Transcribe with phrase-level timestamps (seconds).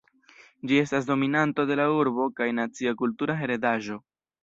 [0.71, 4.05] Ĝi estas dominanto de la urbo kaj nacia kultura heredaĵo.